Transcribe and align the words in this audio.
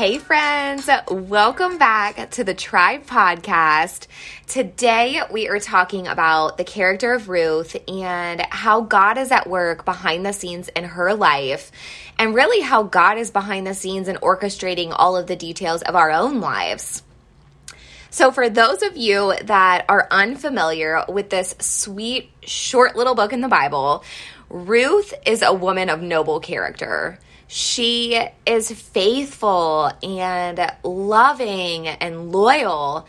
Hey, 0.00 0.16
friends, 0.16 0.88
welcome 1.10 1.76
back 1.76 2.30
to 2.30 2.42
the 2.42 2.54
Tribe 2.54 3.04
Podcast. 3.04 4.06
Today, 4.46 5.20
we 5.30 5.46
are 5.46 5.60
talking 5.60 6.06
about 6.06 6.56
the 6.56 6.64
character 6.64 7.12
of 7.12 7.28
Ruth 7.28 7.76
and 7.86 8.40
how 8.48 8.80
God 8.80 9.18
is 9.18 9.30
at 9.30 9.46
work 9.46 9.84
behind 9.84 10.24
the 10.24 10.32
scenes 10.32 10.68
in 10.68 10.84
her 10.84 11.12
life, 11.12 11.70
and 12.18 12.34
really 12.34 12.62
how 12.62 12.84
God 12.84 13.18
is 13.18 13.30
behind 13.30 13.66
the 13.66 13.74
scenes 13.74 14.08
in 14.08 14.16
orchestrating 14.16 14.90
all 14.90 15.18
of 15.18 15.26
the 15.26 15.36
details 15.36 15.82
of 15.82 15.94
our 15.94 16.10
own 16.10 16.40
lives. 16.40 17.02
So, 18.08 18.30
for 18.30 18.48
those 18.48 18.82
of 18.82 18.96
you 18.96 19.34
that 19.44 19.84
are 19.90 20.08
unfamiliar 20.10 21.04
with 21.10 21.28
this 21.28 21.54
sweet, 21.58 22.30
short 22.40 22.96
little 22.96 23.14
book 23.14 23.34
in 23.34 23.42
the 23.42 23.48
Bible, 23.48 24.02
Ruth 24.48 25.12
is 25.26 25.42
a 25.42 25.52
woman 25.52 25.90
of 25.90 26.00
noble 26.00 26.40
character. 26.40 27.18
She 27.52 28.16
is 28.46 28.70
faithful 28.70 29.90
and 30.04 30.72
loving 30.84 31.88
and 31.88 32.30
loyal. 32.30 33.08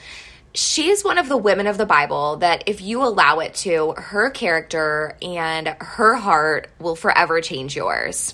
She's 0.56 1.04
one 1.04 1.20
of 1.20 1.30
the 1.30 1.38
women 1.38 1.68
of 1.68 1.78
the 1.78 1.86
Bible 1.86 2.38
that, 2.38 2.64
if 2.66 2.82
you 2.82 3.04
allow 3.04 3.38
it 3.38 3.54
to, 3.58 3.92
her 3.92 4.32
character 4.32 5.16
and 5.22 5.68
her 5.80 6.16
heart 6.16 6.72
will 6.80 6.96
forever 6.96 7.40
change 7.40 7.76
yours. 7.76 8.34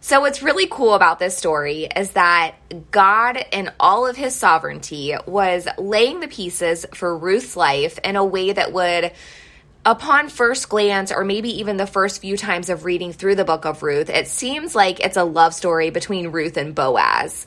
So, 0.00 0.20
what's 0.20 0.40
really 0.40 0.68
cool 0.68 0.94
about 0.94 1.18
this 1.18 1.36
story 1.36 1.88
is 1.96 2.12
that 2.12 2.54
God, 2.92 3.44
in 3.50 3.72
all 3.80 4.06
of 4.06 4.16
his 4.16 4.36
sovereignty, 4.36 5.16
was 5.26 5.66
laying 5.76 6.20
the 6.20 6.28
pieces 6.28 6.86
for 6.94 7.18
Ruth's 7.18 7.56
life 7.56 7.98
in 8.04 8.14
a 8.14 8.24
way 8.24 8.52
that 8.52 8.72
would 8.72 9.10
upon 9.84 10.28
first 10.28 10.68
glance, 10.68 11.12
or 11.12 11.24
maybe 11.24 11.60
even 11.60 11.76
the 11.76 11.86
first 11.86 12.20
few 12.20 12.36
times 12.36 12.68
of 12.68 12.84
reading 12.84 13.12
through 13.12 13.36
the 13.36 13.44
book 13.44 13.64
of 13.64 13.82
Ruth, 13.82 14.10
it 14.10 14.28
seems 14.28 14.74
like 14.74 15.00
it's 15.00 15.16
a 15.16 15.24
love 15.24 15.54
story 15.54 15.90
between 15.90 16.28
Ruth 16.28 16.56
and 16.56 16.74
Boaz. 16.74 17.46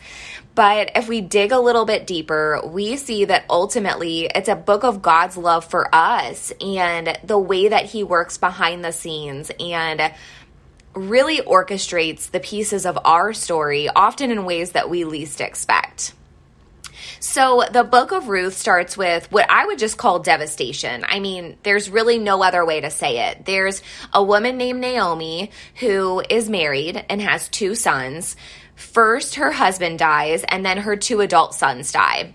But 0.54 0.92
if 0.96 1.08
we 1.08 1.22
dig 1.22 1.52
a 1.52 1.60
little 1.60 1.86
bit 1.86 2.06
deeper, 2.08 2.62
we 2.66 2.98
see 2.98 3.26
that 3.26 3.46
ultimately 3.50 4.30
it's 4.34 4.50
a 4.50 4.56
book 4.56 4.84
of 4.84 5.02
God's 5.02 5.38
love 5.38 5.66
for 5.66 5.94
us 5.94 6.52
and 6.60 7.18
the 7.24 7.40
way 7.40 7.70
that 7.70 7.86
He 7.86 8.04
works 8.04 8.38
behind 8.38 8.84
the 8.84 8.92
scenes 8.92 9.52
and 9.60 10.14
really 10.94 11.40
orchestrates 11.40 12.32
the 12.32 12.42
pieces 12.42 12.86
of 12.86 13.00
our 13.06 13.32
story, 13.34 13.88
often 13.88 14.30
in 14.30 14.44
ways 14.44 14.72
that 14.72 14.90
we 14.90 15.06
least 15.06 15.40
expect. 15.40 16.14
So 17.22 17.64
the 17.72 17.84
book 17.84 18.12
of 18.12 18.30
Ruth 18.30 18.58
starts 18.58 18.98
with 18.98 19.32
what 19.32 19.50
I 19.50 19.68
would 19.68 19.78
just 19.78 19.98
call 19.98 20.20
devastation. 20.20 21.06
I 21.08 21.20
mean, 21.20 21.58
there's 21.62 21.90
really 21.90 22.18
no 22.18 22.42
other 22.44 22.66
way 22.66 22.82
to 22.82 22.90
say 22.90 23.30
it. 23.30 23.46
There's 23.46 23.84
a 24.12 24.24
woman 24.24 24.58
named 24.58 24.82
Naomi 24.82 25.52
who 25.76 26.24
is 26.30 26.50
married 26.50 27.06
and 27.10 27.22
has 27.22 27.48
two 27.48 27.76
sons. 27.76 28.36
First, 28.76 29.36
her 29.36 29.52
husband 29.52 30.00
dies, 30.00 30.44
and 30.48 30.66
then 30.66 30.80
her 30.80 30.96
two 30.96 31.22
adult 31.22 31.54
sons 31.54 31.92
die 31.92 32.34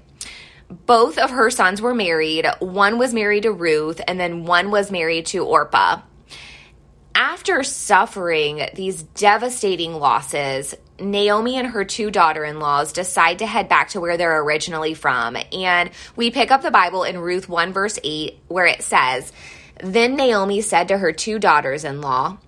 both 0.68 1.18
of 1.18 1.30
her 1.30 1.50
sons 1.50 1.80
were 1.80 1.94
married. 1.94 2.46
One 2.58 2.98
was 2.98 3.14
married 3.14 3.44
to 3.44 3.52
Ruth, 3.52 4.00
and 4.06 4.18
then 4.18 4.44
one 4.44 4.70
was 4.70 4.90
married 4.90 5.26
to 5.26 5.44
Orpah. 5.44 6.02
After 7.14 7.62
suffering 7.62 8.68
these 8.74 9.02
devastating 9.02 9.94
losses, 9.94 10.74
Naomi 10.98 11.56
and 11.56 11.68
her 11.68 11.84
two 11.84 12.10
daughter 12.10 12.44
in 12.44 12.58
laws 12.58 12.92
decide 12.92 13.40
to 13.40 13.46
head 13.46 13.68
back 13.68 13.90
to 13.90 14.00
where 14.00 14.16
they're 14.16 14.42
originally 14.42 14.94
from. 14.94 15.36
And 15.52 15.90
we 16.14 16.30
pick 16.30 16.50
up 16.50 16.62
the 16.62 16.70
Bible 16.70 17.04
in 17.04 17.18
Ruth 17.18 17.48
1, 17.48 17.72
verse 17.72 17.98
8, 18.02 18.38
where 18.48 18.66
it 18.66 18.82
says, 18.82 19.32
Then 19.82 20.16
Naomi 20.16 20.60
said 20.60 20.88
to 20.88 20.98
her 20.98 21.12
two 21.12 21.38
daughters 21.38 21.84
in 21.84 22.00
law, 22.00 22.38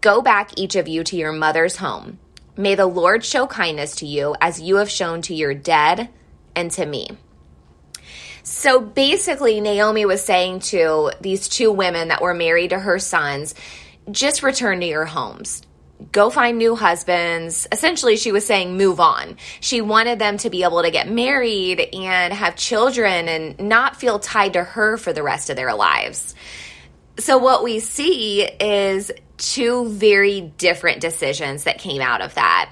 Go 0.00 0.20
back, 0.22 0.58
each 0.58 0.76
of 0.76 0.88
you, 0.88 1.04
to 1.04 1.16
your 1.16 1.32
mother's 1.32 1.76
home. 1.76 2.18
May 2.56 2.74
the 2.74 2.86
Lord 2.86 3.24
show 3.24 3.46
kindness 3.46 3.96
to 3.96 4.06
you 4.06 4.34
as 4.40 4.60
you 4.60 4.76
have 4.76 4.90
shown 4.90 5.22
to 5.22 5.34
your 5.34 5.54
dead 5.54 6.08
and 6.54 6.70
to 6.72 6.86
me. 6.86 7.08
So 8.42 8.80
basically, 8.80 9.60
Naomi 9.60 10.06
was 10.06 10.24
saying 10.24 10.60
to 10.60 11.10
these 11.20 11.48
two 11.48 11.70
women 11.72 12.08
that 12.08 12.22
were 12.22 12.34
married 12.34 12.70
to 12.70 12.78
her 12.78 12.98
sons, 12.98 13.54
just 14.10 14.42
return 14.42 14.80
to 14.80 14.86
your 14.86 15.04
homes 15.04 15.62
go 16.12 16.30
find 16.30 16.58
new 16.58 16.74
husbands. 16.74 17.66
Essentially, 17.72 18.16
she 18.16 18.32
was 18.32 18.46
saying 18.46 18.76
move 18.76 19.00
on. 19.00 19.36
She 19.60 19.80
wanted 19.80 20.18
them 20.18 20.36
to 20.38 20.50
be 20.50 20.62
able 20.62 20.82
to 20.82 20.90
get 20.90 21.08
married 21.08 21.80
and 21.80 22.32
have 22.32 22.56
children 22.56 23.28
and 23.28 23.58
not 23.68 23.96
feel 23.96 24.18
tied 24.18 24.54
to 24.54 24.64
her 24.64 24.96
for 24.96 25.12
the 25.12 25.22
rest 25.22 25.50
of 25.50 25.56
their 25.56 25.74
lives. 25.74 26.34
So, 27.18 27.38
what 27.38 27.64
we 27.64 27.80
see 27.80 28.42
is 28.42 29.10
two 29.38 29.88
very 29.88 30.40
different 30.40 31.00
decisions 31.00 31.64
that 31.64 31.78
came 31.78 32.02
out 32.02 32.20
of 32.20 32.34
that. 32.34 32.70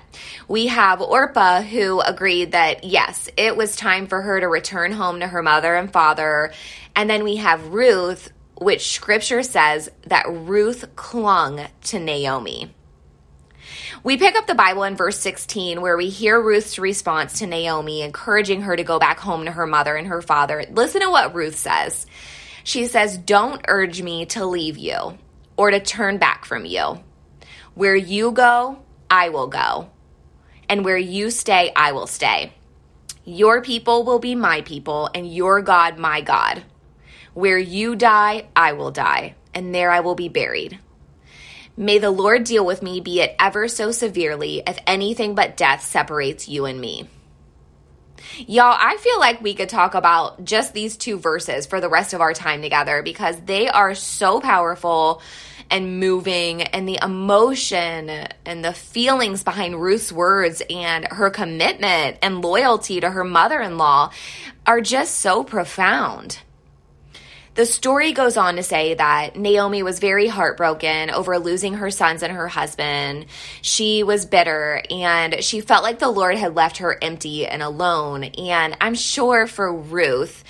We 0.48 0.66
have 0.68 1.00
Orpah, 1.00 1.62
who 1.62 2.00
agreed 2.00 2.52
that 2.52 2.84
yes, 2.84 3.28
it 3.36 3.56
was 3.56 3.76
time 3.76 4.06
for 4.06 4.20
her 4.20 4.40
to 4.40 4.48
return 4.48 4.92
home 4.92 5.20
to 5.20 5.26
her 5.26 5.42
mother 5.42 5.74
and 5.74 5.92
father. 5.92 6.52
And 6.94 7.08
then 7.08 7.24
we 7.24 7.36
have 7.36 7.68
Ruth, 7.68 8.30
which 8.60 8.92
scripture 8.92 9.42
says 9.42 9.90
that 10.06 10.26
Ruth 10.28 10.94
clung 10.94 11.66
to 11.84 11.98
Naomi. 11.98 12.74
We 14.04 14.18
pick 14.18 14.36
up 14.36 14.46
the 14.46 14.54
Bible 14.54 14.82
in 14.82 14.96
verse 14.96 15.18
16 15.18 15.80
where 15.80 15.96
we 15.96 16.10
hear 16.10 16.38
Ruth's 16.38 16.78
response 16.78 17.38
to 17.38 17.46
Naomi, 17.46 18.02
encouraging 18.02 18.60
her 18.60 18.76
to 18.76 18.84
go 18.84 18.98
back 18.98 19.18
home 19.18 19.46
to 19.46 19.50
her 19.50 19.66
mother 19.66 19.96
and 19.96 20.08
her 20.08 20.20
father. 20.20 20.66
Listen 20.70 21.00
to 21.00 21.08
what 21.08 21.34
Ruth 21.34 21.56
says. 21.56 22.04
She 22.64 22.86
says, 22.86 23.16
Don't 23.16 23.64
urge 23.66 24.02
me 24.02 24.26
to 24.26 24.44
leave 24.44 24.76
you 24.76 25.16
or 25.56 25.70
to 25.70 25.80
turn 25.80 26.18
back 26.18 26.44
from 26.44 26.66
you. 26.66 27.02
Where 27.72 27.96
you 27.96 28.32
go, 28.32 28.82
I 29.08 29.30
will 29.30 29.46
go. 29.46 29.88
And 30.68 30.84
where 30.84 30.98
you 30.98 31.30
stay, 31.30 31.72
I 31.74 31.92
will 31.92 32.06
stay. 32.06 32.52
Your 33.24 33.62
people 33.62 34.04
will 34.04 34.18
be 34.18 34.34
my 34.34 34.60
people, 34.60 35.08
and 35.14 35.32
your 35.32 35.62
God, 35.62 35.96
my 35.96 36.20
God. 36.20 36.62
Where 37.32 37.56
you 37.58 37.96
die, 37.96 38.48
I 38.54 38.74
will 38.74 38.90
die, 38.90 39.34
and 39.54 39.74
there 39.74 39.90
I 39.90 40.00
will 40.00 40.14
be 40.14 40.28
buried. 40.28 40.78
May 41.76 41.98
the 41.98 42.10
Lord 42.10 42.44
deal 42.44 42.64
with 42.64 42.82
me, 42.82 43.00
be 43.00 43.20
it 43.20 43.34
ever 43.38 43.66
so 43.66 43.90
severely, 43.90 44.62
if 44.64 44.78
anything 44.86 45.34
but 45.34 45.56
death 45.56 45.84
separates 45.84 46.48
you 46.48 46.66
and 46.66 46.80
me. 46.80 47.08
Y'all, 48.46 48.76
I 48.78 48.96
feel 48.96 49.18
like 49.18 49.42
we 49.42 49.54
could 49.54 49.68
talk 49.68 49.94
about 49.94 50.44
just 50.44 50.72
these 50.72 50.96
two 50.96 51.18
verses 51.18 51.66
for 51.66 51.80
the 51.80 51.88
rest 51.88 52.14
of 52.14 52.20
our 52.20 52.32
time 52.32 52.62
together 52.62 53.02
because 53.02 53.40
they 53.40 53.68
are 53.68 53.94
so 53.94 54.40
powerful 54.40 55.20
and 55.70 55.98
moving, 55.98 56.62
and 56.62 56.86
the 56.86 56.98
emotion 57.02 58.10
and 58.10 58.64
the 58.64 58.72
feelings 58.72 59.42
behind 59.42 59.80
Ruth's 59.80 60.12
words 60.12 60.62
and 60.68 61.08
her 61.10 61.30
commitment 61.30 62.18
and 62.22 62.42
loyalty 62.42 63.00
to 63.00 63.10
her 63.10 63.24
mother 63.24 63.60
in 63.60 63.78
law 63.78 64.12
are 64.66 64.82
just 64.82 65.16
so 65.16 65.42
profound. 65.42 66.38
The 67.54 67.66
story 67.66 68.12
goes 68.12 68.36
on 68.36 68.56
to 68.56 68.64
say 68.64 68.94
that 68.94 69.36
Naomi 69.36 69.84
was 69.84 70.00
very 70.00 70.26
heartbroken 70.26 71.10
over 71.10 71.38
losing 71.38 71.74
her 71.74 71.88
sons 71.88 72.24
and 72.24 72.32
her 72.32 72.48
husband. 72.48 73.26
She 73.62 74.02
was 74.02 74.26
bitter 74.26 74.82
and 74.90 75.42
she 75.44 75.60
felt 75.60 75.84
like 75.84 76.00
the 76.00 76.08
Lord 76.10 76.36
had 76.36 76.56
left 76.56 76.78
her 76.78 76.98
empty 77.00 77.46
and 77.46 77.62
alone. 77.62 78.24
And 78.24 78.76
I'm 78.80 78.96
sure 78.96 79.46
for 79.46 79.72
Ruth, 79.72 80.42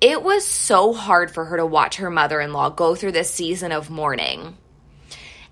it 0.00 0.22
was 0.22 0.46
so 0.46 0.94
hard 0.94 1.30
for 1.30 1.44
her 1.44 1.58
to 1.58 1.66
watch 1.66 1.96
her 1.96 2.08
mother 2.08 2.40
in 2.40 2.54
law 2.54 2.70
go 2.70 2.94
through 2.94 3.12
this 3.12 3.30
season 3.30 3.70
of 3.70 3.90
mourning. 3.90 4.56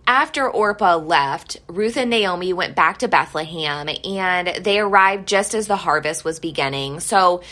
After 0.07 0.49
Orpah 0.49 0.97
left, 0.97 1.59
Ruth 1.67 1.99
and 1.99 2.09
Naomi 2.09 2.55
went 2.55 2.75
back 2.75 2.99
to 2.99 3.09
Bethlehem 3.09 3.91
and 4.03 4.65
they 4.65 4.78
arrived 4.78 5.28
just 5.28 5.55
as 5.55 5.67
the 5.67 5.77
harvest 5.77 6.25
was 6.25 6.41
beginning. 6.41 7.01
So 7.01 7.43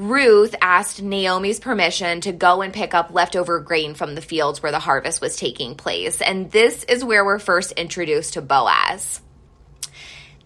Ruth 0.00 0.54
asked 0.62 1.02
Naomi's 1.02 1.60
permission 1.60 2.22
to 2.22 2.32
go 2.32 2.62
and 2.62 2.72
pick 2.72 2.94
up 2.94 3.12
leftover 3.12 3.60
grain 3.60 3.92
from 3.92 4.14
the 4.14 4.22
fields 4.22 4.62
where 4.62 4.72
the 4.72 4.78
harvest 4.78 5.20
was 5.20 5.36
taking 5.36 5.74
place. 5.74 6.22
And 6.22 6.50
this 6.50 6.84
is 6.84 7.04
where 7.04 7.22
we're 7.22 7.38
first 7.38 7.72
introduced 7.72 8.32
to 8.32 8.40
Boaz. 8.40 9.20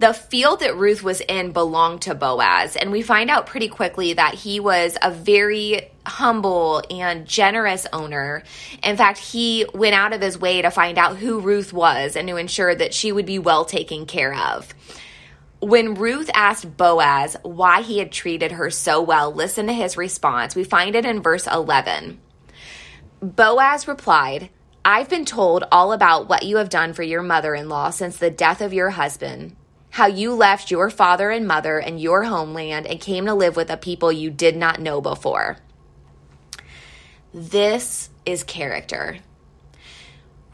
The 0.01 0.13
field 0.13 0.59
that 0.59 0.77
Ruth 0.77 1.05
was 1.05 1.21
in 1.21 1.53
belonged 1.53 2.03
to 2.03 2.17
Boaz, 2.17 2.75
and 2.75 2.91
we 2.91 3.03
find 3.03 3.31
out 3.31 3.47
pretty 3.47 3.69
quickly 3.69 4.15
that 4.15 4.35
he 4.35 4.59
was 4.59 4.99
a 5.01 5.13
very 5.13 5.89
humble 6.05 6.83
and 6.91 7.25
generous 7.25 7.87
owner. 7.93 8.43
In 8.83 8.97
fact, 8.97 9.19
he 9.19 9.67
went 9.73 9.95
out 9.95 10.13
of 10.13 10.21
his 10.21 10.37
way 10.37 10.63
to 10.63 10.73
find 10.73 10.99
out 10.99 11.19
who 11.19 11.39
Ruth 11.39 11.73
was 11.73 12.17
and 12.17 12.27
to 12.27 12.37
ensure 12.39 12.75
that 12.75 12.93
she 12.93 13.13
would 13.13 13.25
be 13.25 13.39
well 13.39 13.65
taken 13.65 14.05
care 14.05 14.35
of. 14.35 14.75
When 15.65 15.95
Ruth 15.95 16.29
asked 16.35 16.77
Boaz 16.77 17.39
why 17.43 17.81
he 17.81 17.99
had 17.99 18.13
treated 18.13 18.53
her 18.53 18.69
so 18.69 19.01
well, 19.01 19.33
listen 19.33 19.67
to 19.69 19.73
his 19.73 19.97
response. 19.97 20.55
We 20.55 20.63
find 20.63 20.95
it 20.95 21.07
in 21.07 21.23
verse 21.23 21.47
11. 21.47 22.21
Boaz 23.23 23.89
replied, 23.89 24.51
I've 24.85 25.09
been 25.09 25.25
told 25.25 25.65
all 25.73 25.95
about 25.95 26.29
what 26.29 26.43
you 26.43 26.59
have 26.59 26.69
done 26.69 26.93
for 26.93 27.03
your 27.03 27.23
mother 27.23 27.55
in 27.55 27.71
law 27.71 27.89
since 27.89 28.19
the 28.19 28.29
death 28.29 28.61
of 28.61 28.75
your 28.75 28.91
husband, 28.91 29.57
how 29.89 30.05
you 30.05 30.35
left 30.35 30.71
your 30.71 30.91
father 30.91 31.31
and 31.31 31.49
mother 31.49 31.79
and 31.79 31.99
your 31.99 32.25
homeland 32.25 32.87
and 32.87 33.01
came 33.01 33.25
to 33.25 33.33
live 33.33 33.57
with 33.57 33.71
a 33.71 33.79
people 33.79 34.13
you 34.13 34.31
did 34.31 34.59
not 34.59 34.83
know 34.83 35.01
before. 35.01 35.57
This 37.33 38.11
is 38.27 38.45
character. 38.45 39.17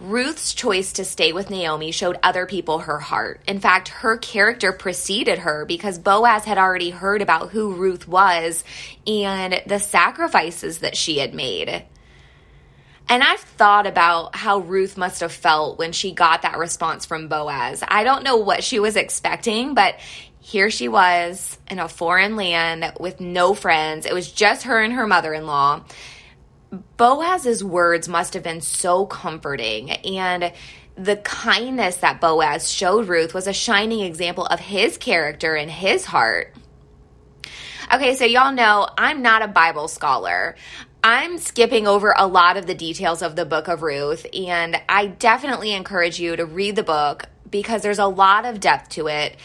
Ruth's 0.01 0.55
choice 0.55 0.95
to 0.95 1.05
stay 1.05 1.33
with 1.33 1.51
Naomi 1.51 1.93
showed 1.93 2.19
other 2.23 2.47
people 2.47 2.81
her 2.81 2.99
heart. 2.99 3.43
In 3.47 3.61
fact, 3.61 3.89
her 3.89 4.17
character 4.17 4.73
preceded 4.73 5.41
her 5.41 5.67
because 5.67 5.99
Boaz 5.99 6.45
had 6.45 6.57
already 6.57 6.89
heard 6.89 7.21
about 7.21 7.51
who 7.51 7.75
Ruth 7.75 8.09
was 8.09 8.65
and 9.07 9.63
the 9.67 9.79
sacrifices 9.79 10.79
that 10.79 10.97
she 10.97 11.19
had 11.19 11.35
made. 11.35 11.85
And 13.11 13.23
I've 13.23 13.41
thought 13.41 13.87
about 13.87 14.37
how 14.37 14.59
Ruth 14.61 14.97
must 14.97 15.21
have 15.21 15.33
felt 15.33 15.79
when 15.79 15.93
she 15.93 16.13
got 16.13 16.43
that 16.43 16.59
response 16.59 17.05
from 17.05 17.29
Boaz. 17.29 17.83
I 17.87 18.05
don't 18.05 18.25
know 18.25 18.37
what 18.37 18.65
she 18.65 18.79
was 18.79 18.97
expecting, 18.97 19.75
but 19.75 19.97
here 20.39 20.71
she 20.71 20.89
was 20.89 21.59
in 21.69 21.79
a 21.79 21.89
foreign 21.89 22.37
land 22.37 22.93
with 22.99 23.21
no 23.21 23.53
friends. 23.53 24.07
It 24.07 24.15
was 24.15 24.33
just 24.33 24.63
her 24.63 24.81
and 24.81 24.95
her 24.95 25.07
mother 25.07 25.35
in 25.35 25.47
law. 25.47 25.83
Boaz's 26.97 27.65
words 27.65 28.09
must 28.09 28.35
have 28.35 28.43
been 28.43 28.61
so 28.61 29.07
comforting 29.07 29.91
and 29.91 30.53
the 30.97 31.17
kindness 31.17 31.97
that 31.97 32.21
Boaz 32.21 32.71
showed 32.71 33.09
Ruth 33.09 33.33
was 33.33 33.47
a 33.47 33.53
shining 33.53 34.01
example 34.01 34.45
of 34.47 34.61
his 34.61 34.99
character 34.99 35.55
and 35.55 35.71
his 35.71 36.05
heart. 36.05 36.55
Okay, 37.93 38.15
so 38.15 38.25
y'all 38.25 38.53
know 38.53 38.87
I'm 38.97 39.23
not 39.23 39.43
a 39.43 39.49
Bible 39.49 39.89
scholar. 39.89 40.55
I'm 41.03 41.39
skipping 41.39 41.89
over 41.89 42.15
a 42.17 42.27
lot 42.27 42.57
of 42.57 42.67
the 42.67 42.75
details 42.75 43.23
of 43.23 43.35
the 43.35 43.47
book 43.47 43.67
of 43.67 43.83
Ruth, 43.83 44.27
and 44.35 44.81
I 44.89 45.07
definitely 45.07 45.73
encourage 45.73 46.21
you 46.21 46.37
to 46.37 46.45
read 46.45 46.77
the 46.77 46.83
book 46.83 47.25
because 47.51 47.83
there's 47.83 47.99
a 47.99 48.07
lot 48.07 48.45
of 48.45 48.61
depth 48.61 48.91
to 48.91 49.09
it. 49.09 49.37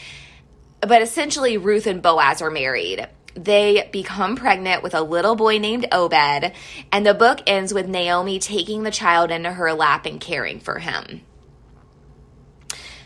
But 0.80 1.02
essentially, 1.02 1.56
Ruth 1.56 1.86
and 1.86 2.02
Boaz 2.02 2.42
are 2.42 2.50
married 2.50 3.08
they 3.36 3.88
become 3.92 4.36
pregnant 4.36 4.82
with 4.82 4.94
a 4.94 5.02
little 5.02 5.36
boy 5.36 5.58
named 5.58 5.86
Obed, 5.92 6.52
and 6.92 7.06
the 7.06 7.14
book 7.14 7.40
ends 7.46 7.72
with 7.72 7.86
Naomi 7.86 8.38
taking 8.38 8.82
the 8.82 8.90
child 8.90 9.30
into 9.30 9.52
her 9.52 9.72
lap 9.72 10.06
and 10.06 10.20
caring 10.20 10.60
for 10.60 10.78
him. 10.78 11.20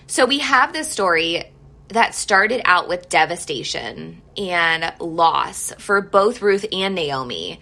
So 0.06 0.26
we 0.26 0.38
have 0.40 0.72
this 0.72 0.88
story 0.88 1.44
that 1.88 2.14
started 2.14 2.62
out 2.64 2.88
with 2.88 3.08
devastation 3.08 4.22
and 4.36 4.92
loss 5.00 5.72
for 5.78 6.00
both 6.00 6.42
Ruth 6.42 6.64
and 6.72 6.94
Naomi. 6.94 7.60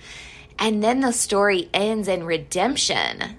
And 0.58 0.82
then 0.82 1.00
the 1.00 1.12
story 1.12 1.70
ends 1.72 2.08
in 2.08 2.24
redemption. 2.24 3.36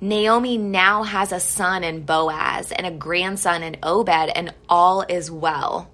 Naomi 0.00 0.58
now 0.58 1.02
has 1.02 1.32
a 1.32 1.40
son 1.40 1.82
in 1.84 2.02
Boaz 2.04 2.72
and 2.72 2.86
a 2.86 2.90
grandson 2.90 3.62
in 3.62 3.76
Obed, 3.82 4.08
and 4.08 4.54
all 4.68 5.02
is 5.02 5.30
well. 5.30 5.90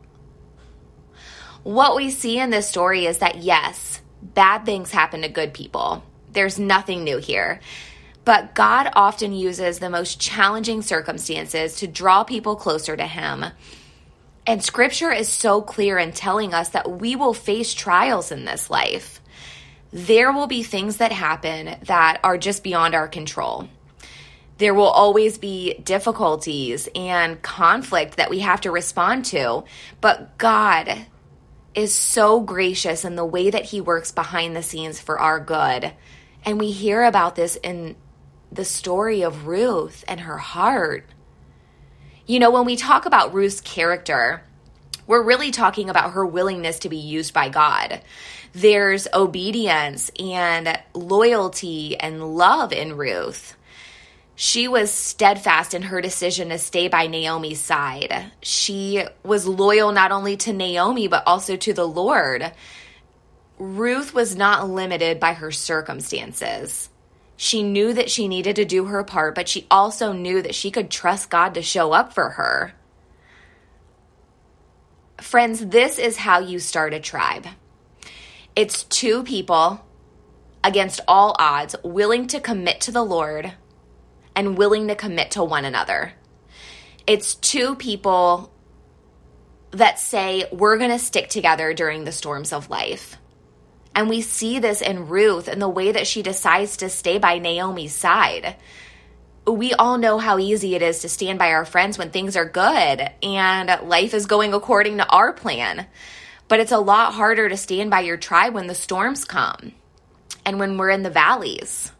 What 1.63 1.95
we 1.95 2.11
see 2.11 2.39
in 2.39 2.51
this 2.51 2.69
story 2.69 3.07
is 3.07 3.19
that 3.19 3.39
yes, 3.39 4.01
bad 4.21 4.65
things 4.65 4.91
happen 4.91 5.23
to 5.23 5.29
good 5.29 5.55
people. 5.55 6.03
There's 6.33 6.59
nothing 6.59 7.05
new 7.05 7.19
here. 7.19 7.61
But 8.25 8.55
God 8.55 8.91
often 8.95 9.33
uses 9.33 9.79
the 9.79 9.91
most 9.91 10.21
challenging 10.21 10.83
circumstances 10.83 11.77
to 11.77 11.87
draw 11.87 12.25
people 12.25 12.57
closer 12.57 12.97
to 12.97 13.07
Him. 13.07 13.45
And 14.47 14.63
scripture 14.63 15.13
is 15.13 15.29
so 15.29 15.61
clear 15.61 15.99
in 15.99 16.13
telling 16.13 16.53
us 16.53 16.71
that 16.71 17.01
we 17.01 17.15
will 17.17 17.35
face 17.35 17.75
trials 17.75 18.33
in 18.33 18.45
this 18.45 18.71
life. 18.71 19.21
There 19.93 20.33
will 20.33 20.47
be 20.47 20.63
things 20.63 20.97
that 20.97 21.13
happen 21.13 21.77
that 21.85 22.21
are 22.25 22.39
just 22.39 22.65
beyond 22.65 22.95
our 22.95 23.09
control. 23.09 23.69
There 24.59 24.75
will 24.75 24.85
always 24.85 25.39
be 25.39 25.75
difficulties 25.75 26.89
and 26.95 27.43
conflict 27.43 28.17
that 28.17 28.31
we 28.31 28.41
have 28.41 28.63
to 28.63 28.71
respond 28.71 29.27
to, 29.27 29.65
but 30.01 30.39
God 30.39 31.07
is 31.75 31.95
so 31.95 32.41
gracious 32.41 33.05
in 33.05 33.17
the 33.17 33.25
way 33.25 33.51
that 33.51 33.67
he 33.67 33.81
works 33.81 34.13
behind 34.13 34.55
the 34.55 34.63
scenes 34.63 35.01
for 35.01 35.19
our 35.19 35.41
good. 35.41 35.93
And 36.45 36.59
we 36.59 36.71
hear 36.71 37.03
about 37.05 37.35
this 37.35 37.57
in 37.57 37.97
the 38.51 38.65
story 38.65 39.23
of 39.23 39.47
Ruth 39.47 40.05
and 40.07 40.21
her 40.21 40.37
heart. 40.37 41.07
You 42.27 42.39
know, 42.39 42.51
when 42.51 42.67
we 42.67 42.77
talk 42.77 43.07
about 43.07 43.33
Ruth's 43.33 43.61
character, 43.61 44.43
we're 45.07 45.23
really 45.23 45.51
talking 45.51 45.91
about 45.91 46.13
her 46.13 46.25
willingness 46.25 46.81
to 46.81 46.89
be 46.89 46.99
used 46.99 47.35
by 47.35 47.49
God. 47.49 48.03
There's 48.53 49.09
obedience 49.13 50.11
and 50.19 50.79
loyalty 50.95 51.97
and 51.99 52.37
love 52.37 52.73
in 52.73 52.97
Ruth. 52.97 53.57
She 54.35 54.67
was 54.67 54.91
steadfast 54.91 55.75
in 55.75 55.83
her 55.83 56.01
decision 56.01 56.49
to 56.49 56.59
stay 56.59 56.89
by 56.89 57.07
Naomi's 57.07 57.61
side. 57.61 58.33
She 58.43 59.05
was 59.23 59.47
loyal 59.47 59.93
not 59.93 60.11
only 60.11 60.37
to 60.39 60.53
Naomi, 60.53 61.07
but 61.07 61.23
also 61.27 61.57
to 61.57 61.73
the 61.73 61.87
Lord. 61.87 62.53
Ruth 63.59 64.15
was 64.15 64.35
not 64.35 64.69
limited 64.69 65.21
by 65.21 65.35
her 65.35 65.53
circumstances. 65.53 66.89
She 67.37 67.63
knew 67.63 67.93
that 67.93 68.11
she 68.11 68.29
needed 68.29 68.57
to 68.57 68.65
do 68.65 68.87
her 68.87 69.05
part, 69.05 69.35
but 69.35 69.49
she 69.49 69.67
also 69.71 70.13
knew 70.13 70.43
that 70.43 70.55
she 70.55 70.71
could 70.71 70.91
trust 70.91 71.31
God 71.31 71.55
to 71.55 71.63
show 71.63 71.93
up 71.93 72.13
for 72.13 72.31
her. 72.31 72.75
Friends, 75.21 75.67
this 75.67 75.99
is 75.99 76.17
how 76.17 76.41
you 76.41 76.59
start 76.59 76.95
a 76.95 77.01
tribe 77.01 77.47
it's 78.55 78.85
two 78.85 79.23
people 79.23 79.85
against 80.63 81.01
all 81.09 81.35
odds 81.39 81.75
willing 81.83 82.27
to 82.29 82.41
commit 82.41 82.81
to 82.83 82.93
the 82.93 83.05
Lord 83.05 83.53
and 84.35 84.57
willing 84.57 84.89
to 84.89 84.95
commit 84.95 85.33
to 85.33 85.45
one 85.45 85.65
another. 85.65 86.13
It's 87.07 87.35
two 87.35 87.75
people 87.75 88.53
that 89.73 89.99
say, 89.99 90.45
we're 90.53 90.79
going 90.79 90.91
to 90.91 90.99
stick 90.99 91.29
together 91.29 91.75
during 91.75 92.05
the 92.05 92.13
storms 92.13 92.53
of 92.53 92.71
life. 92.71 93.17
And 93.95 94.09
we 94.09 94.23
see 94.23 94.59
this 94.59 94.81
in 94.81 95.09
Ruth 95.09 95.49
and 95.49 95.61
the 95.61 95.69
way 95.69 95.93
that 95.93 96.07
she 96.07 96.23
decides 96.23 96.79
to 96.79 96.89
stay 96.89 97.19
by 97.19 97.39
Naomi's 97.39 97.95
side. 97.95 98.57
We 99.47 99.75
all 99.75 99.99
know 99.99 100.19
how 100.19 100.39
easy 100.39 100.75
it 100.75 100.83
is 100.83 101.01
to 101.01 101.09
stand 101.09 101.39
by 101.39 101.53
our 101.53 101.65
friends 101.65 101.99
when 101.99 102.11
things 102.11 102.37
are 102.37 102.45
good 102.45 103.11
and 103.23 103.89
life 103.89 104.15
is 104.15 104.27
going 104.27 104.55
according 104.55 104.99
to 104.99 105.09
our 105.09 105.33
plan. 105.33 105.87
But 106.49 106.61
it's 106.61 106.73
a 106.73 106.79
lot 106.79 107.15
harder 107.15 107.49
to 107.49 107.57
stand 107.57 107.91
by 107.91 108.01
your 108.01 108.17
tribe 108.17 108.55
when 108.55 108.67
the 108.67 108.75
storms 108.75 109.25
come 109.25 109.73
and 110.45 110.59
when 110.59 110.77
we're 110.77 110.91
in 110.91 111.03
the 111.03 111.11
valleys. 111.11 111.93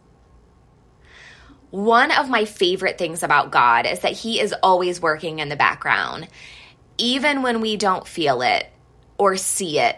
One 1.73 2.11
of 2.11 2.29
my 2.29 2.45
favorite 2.45 2.99
things 2.99 3.23
about 3.23 3.51
God 3.51 3.87
is 3.87 4.01
that 4.01 4.13
He 4.13 4.39
is 4.39 4.55
always 4.63 5.01
working 5.01 5.39
in 5.39 5.49
the 5.49 5.57
background, 5.57 6.29
even 6.99 7.41
when 7.41 7.63
we 7.63 7.79
don't 7.79 8.07
feel 8.07 8.43
it 8.43 8.67
or 9.17 9.39
see 9.39 9.79
it. 9.79 9.97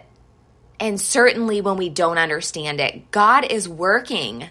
And 0.78 1.00
certainly 1.00 1.60
when 1.60 1.76
we 1.76 1.88
don't 1.88 2.16
understand 2.16 2.80
it, 2.80 3.10
God 3.10 3.50
is 3.50 3.68
working, 3.68 4.48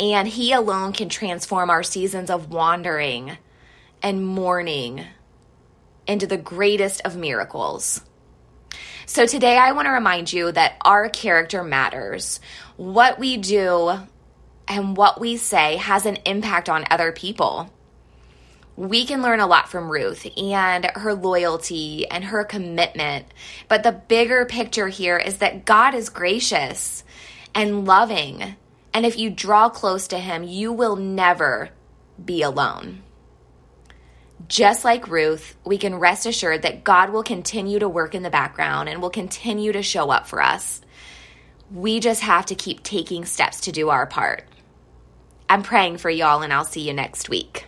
and 0.00 0.26
He 0.26 0.52
alone 0.52 0.92
can 0.92 1.08
transform 1.08 1.70
our 1.70 1.84
seasons 1.84 2.28
of 2.28 2.50
wandering 2.50 3.38
and 4.02 4.26
mourning 4.26 5.04
into 6.08 6.26
the 6.26 6.36
greatest 6.36 7.02
of 7.04 7.16
miracles. 7.16 8.00
So 9.06 9.26
today 9.26 9.56
I 9.56 9.70
want 9.70 9.86
to 9.86 9.92
remind 9.92 10.32
you 10.32 10.50
that 10.50 10.74
our 10.80 11.08
character 11.08 11.62
matters. 11.62 12.40
What 12.76 13.20
we 13.20 13.36
do 13.36 14.00
and 14.66 14.96
what 14.96 15.20
we 15.20 15.36
say 15.36 15.76
has 15.76 16.06
an 16.06 16.18
impact 16.24 16.68
on 16.68 16.84
other 16.90 17.12
people. 17.12 17.70
We 18.76 19.06
can 19.06 19.22
learn 19.22 19.40
a 19.40 19.46
lot 19.46 19.68
from 19.68 19.90
Ruth 19.90 20.26
and 20.36 20.86
her 20.94 21.14
loyalty 21.14 22.08
and 22.08 22.24
her 22.24 22.44
commitment. 22.44 23.26
But 23.68 23.82
the 23.84 23.92
bigger 23.92 24.44
picture 24.46 24.88
here 24.88 25.16
is 25.16 25.38
that 25.38 25.64
God 25.64 25.94
is 25.94 26.08
gracious 26.08 27.04
and 27.54 27.84
loving. 27.84 28.56
And 28.92 29.06
if 29.06 29.18
you 29.18 29.30
draw 29.30 29.68
close 29.68 30.08
to 30.08 30.18
Him, 30.18 30.42
you 30.42 30.72
will 30.72 30.96
never 30.96 31.70
be 32.22 32.42
alone. 32.42 33.02
Just 34.48 34.84
like 34.84 35.08
Ruth, 35.08 35.56
we 35.64 35.78
can 35.78 35.94
rest 35.94 36.26
assured 36.26 36.62
that 36.62 36.84
God 36.84 37.10
will 37.10 37.22
continue 37.22 37.78
to 37.78 37.88
work 37.88 38.14
in 38.14 38.22
the 38.22 38.30
background 38.30 38.88
and 38.88 39.00
will 39.00 39.10
continue 39.10 39.72
to 39.72 39.82
show 39.82 40.10
up 40.10 40.26
for 40.26 40.42
us. 40.42 40.80
We 41.70 42.00
just 42.00 42.20
have 42.22 42.46
to 42.46 42.54
keep 42.54 42.82
taking 42.82 43.24
steps 43.24 43.62
to 43.62 43.72
do 43.72 43.88
our 43.88 44.06
part. 44.06 44.44
I'm 45.48 45.62
praying 45.62 45.98
for 45.98 46.10
y'all, 46.10 46.42
and 46.42 46.52
I'll 46.52 46.64
see 46.64 46.80
you 46.80 46.92
next 46.92 47.28
week. 47.28 47.66